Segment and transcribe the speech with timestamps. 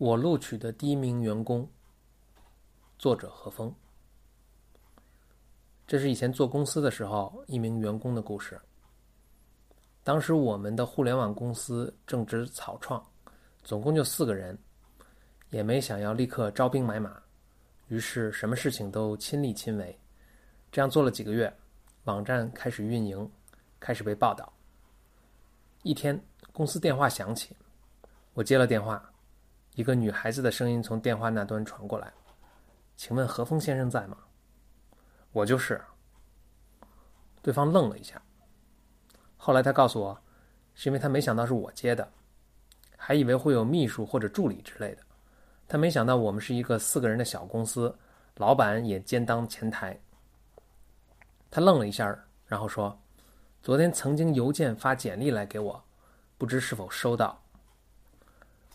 [0.00, 1.68] 我录取的第一名员工，
[2.98, 3.70] 作者何峰。
[5.86, 8.58] 这是以前做公司的时候一名员工的故事。
[10.02, 13.06] 当时我们的互联网公司正值草创，
[13.62, 14.58] 总共就四个人，
[15.50, 17.22] 也没想要立刻招兵买马，
[17.88, 19.94] 于是什么事情都亲力亲为。
[20.72, 21.54] 这样做了几个月，
[22.04, 23.30] 网站开始运营，
[23.78, 24.50] 开始被报道。
[25.82, 26.18] 一天，
[26.54, 27.54] 公司电话响起，
[28.32, 29.06] 我接了电话。
[29.74, 32.12] 一个女孩子的声音从电话那端传过来
[32.96, 34.16] ：“请问何峰先生在吗
[35.32, 35.80] ？”“我就是。”
[37.42, 38.20] 对方愣了一下，
[39.38, 40.20] 后来他告诉我，
[40.74, 42.06] 是因为他没想到是我接的，
[42.96, 45.02] 还以为会有秘书或者助理之类的。
[45.66, 47.96] 他没想到我们是一个四个人的小公司，
[48.36, 49.98] 老板也兼当前台。
[51.50, 52.14] 他愣了一下，
[52.44, 53.00] 然后说
[53.62, 55.82] ：“昨天曾经邮件发简历来给我，
[56.36, 57.39] 不知是否收到。”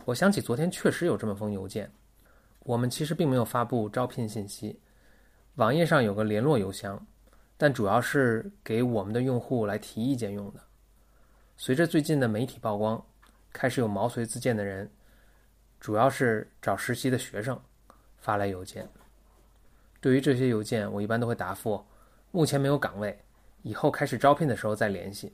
[0.05, 1.91] 我想起昨天确实有这么封邮件，
[2.59, 4.80] 我们其实并没有发布招聘信息，
[5.56, 7.03] 网页上有个联络邮箱，
[7.58, 10.59] 但主要是给我们的用户来提意见用的。
[11.58, 13.03] 随着最近的媒体曝光，
[13.52, 14.88] 开始有毛遂自荐的人，
[15.80, 17.59] 主要是找实习的学生
[18.19, 18.88] 发来邮件。
[20.00, 21.84] 对于这些邮件，我一般都会答复：
[22.30, 23.17] 目前没有岗位，
[23.64, 25.34] 以后开始招聘的时候再联系，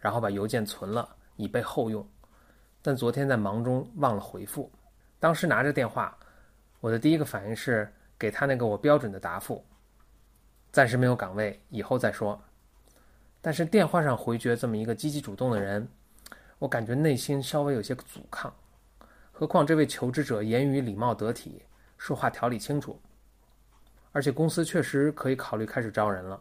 [0.00, 2.04] 然后把邮件存了，以备后用。
[2.82, 4.70] 但昨天在忙中忘了回复，
[5.20, 6.18] 当时拿着电话，
[6.80, 7.88] 我的第一个反应是
[8.18, 9.64] 给他那个我标准的答复：
[10.72, 12.38] 暂时没有岗位，以后再说。
[13.40, 15.86] 但是电话上回绝这么一个积极主动的人，
[16.58, 18.52] 我感觉内心稍微有些阻抗。
[19.30, 21.62] 何况这位求职者言语礼貌得体，
[21.98, 23.00] 说话条理清楚，
[24.12, 26.40] 而且公司确实可以考虑开始招人了。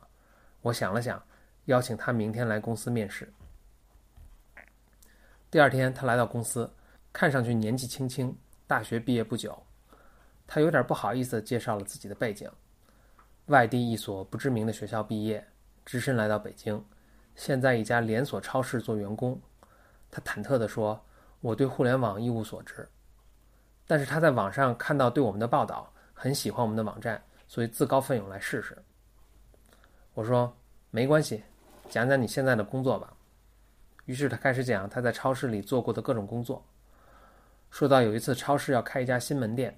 [0.61, 1.23] 我想了想，
[1.65, 3.31] 邀请他明天来公司面试。
[5.51, 6.71] 第二天，他来到公司，
[7.11, 8.33] 看上去年纪轻轻，
[8.67, 9.61] 大学毕业不久。
[10.47, 12.49] 他有点不好意思介绍了自己的背景：
[13.47, 15.45] 外地一所不知名的学校毕业，
[15.85, 16.81] 只身来到北京，
[17.35, 19.37] 现在一家连锁超市做员工。
[20.09, 20.97] 他忐忑地说
[21.41, 22.87] ：“我对互联网一无所知，
[23.85, 28.81] 但是他在网上看到对我们的报道，很喜欢我们的网站，所以自告奋勇来试试。”
[30.15, 30.55] 我说
[30.91, 31.43] ：“没关系，
[31.89, 33.13] 讲讲你现在的工作吧。”
[34.11, 36.61] 于是他开始讲他在超市里做过的各种工作。
[37.69, 39.73] 说到有一次超市要开一家新门店，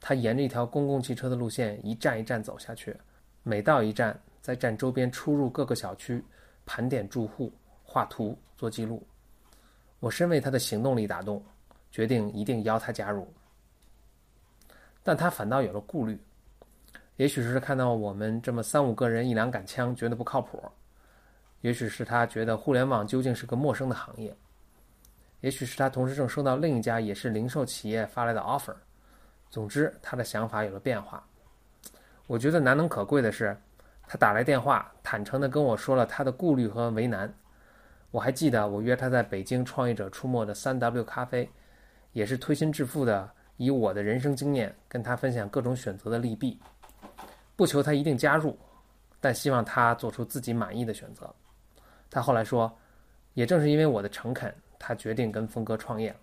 [0.00, 2.96] 他沿着一条公共汽车的路线一站一站走下去，
[3.42, 6.24] 每到一站，在站周边出入各个小区，
[6.64, 7.52] 盘点住户，
[7.82, 9.06] 画图做记录。
[10.00, 11.44] 我深为他的行动力打动，
[11.90, 13.30] 决定一定邀他加入。
[15.02, 16.18] 但他反倒有了顾虑，
[17.16, 20.58] 也许是看到我们这么三五个人一两杆枪，觉得不靠谱。
[21.64, 24.36] 也许是他觉得互联网究竟是个陌生的行业，
[25.40, 28.74] 也许是他同时正收到另一家也是零售企业发来的 offer。
[29.48, 31.26] 总之，他的想法有了变化。
[32.26, 33.56] 我觉得难能可贵的是，
[34.06, 37.32] 他打来电话，坦诚地跟我说了他的顾虑和为难。
[38.10, 41.48] 我还记得我约他在北京创业者出没的三 W 咖啡，
[42.12, 43.26] 也是推心置腹的
[43.56, 46.60] 以我的人生经验跟他分享各种选择的利弊，
[47.56, 48.54] 不求他一定加入，
[49.18, 51.34] 但希望他做出自己满意的选择。
[52.14, 52.72] 他后来说，
[53.32, 56.14] 也正是因为我的诚恳，他决定跟峰哥创业。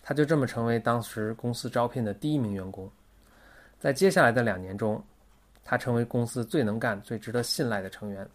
[0.00, 2.90] 他就这么成为当时公司招聘的第一名员工。
[3.78, 5.04] 在接下来的两年中，
[5.62, 8.26] 他成为公司最能干、最值得信赖的成员。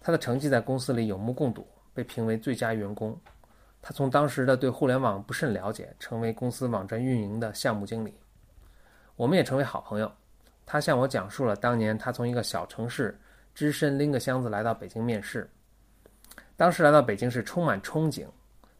[0.00, 1.64] 他的成绩在公司里有目共睹，
[1.94, 3.16] 被评为最佳员工。
[3.80, 8.12] 他从当时的对互联网不甚了解，成为公司网站运营的项目经理。
[9.14, 10.10] 我们也成为好朋友。
[10.66, 13.16] 他向我讲述了当年他从一个小城市
[13.54, 15.48] 只身拎个箱子来到北京面试。
[16.58, 18.26] 当时来到北京是充满憧憬，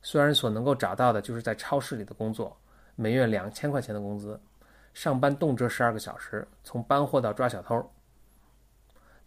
[0.03, 2.55] 虽然所能够找到的就是在超市里的工作，
[2.97, 4.39] 每月两千块钱的工资，
[4.95, 7.81] 上班动辄十二个小时，从搬货到抓小偷。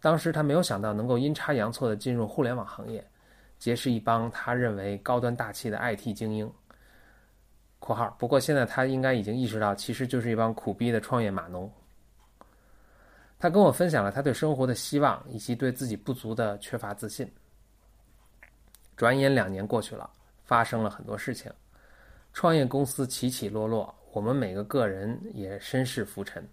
[0.02, 3.02] 当时他没有想到能够阴差阳错的进入互联网行业，
[3.58, 6.52] 结识一帮他认为高端大气的 IT 精英。
[7.80, 11.72] （括号）不过现在他应该已经意识到，其实就是一帮苦逼的创业码农。
[13.38, 17.26] 他跟我分享了他对生活的希望，以及对自己不足的缺乏自信。
[19.02, 20.08] 转眼两年过去了，
[20.44, 21.50] 发生了很多事情，
[22.32, 26.48] 创业公司起起落落，我们每个个人也身世浮沉。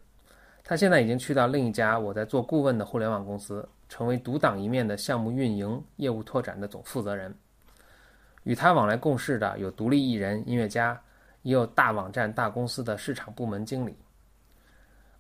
[0.64, 7.32] 他现在已经去到另一家我在做顾问的互联网公司，成为独当一面的项目运营、业务拓展的总负责人。
[8.46, 11.00] 与他往来共事的有独立艺人、音乐家，
[11.44, 13.96] 也有大网站、大公司的市场部门经理。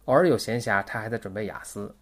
[0.05, 1.95] 偶尔有闲暇，他还在准备雅思。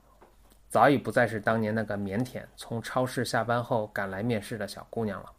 [0.69, 5.31] 早已不再是当年那个腼腆从超市下班后赶来面试的小姑娘了。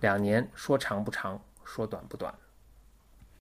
[0.00, 2.32] 两年说长不长，说短不短。